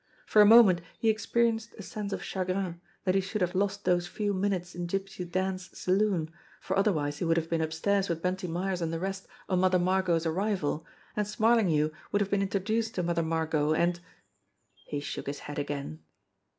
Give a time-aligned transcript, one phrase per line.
[0.25, 4.07] For a moment he experienced a sense of chagrin that he should have lost those
[4.07, 8.47] few minutes in Gypsy Dan's saloon, for otherwise he would have been upstairs with Bunty
[8.47, 13.03] Myers and the rest on Mother Margot's arrival, and Smarlinghue would have been introduced to
[13.03, 13.99] Mother Margot, and
[14.73, 15.99] He shook his head again.